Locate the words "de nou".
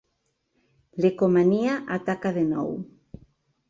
2.41-2.77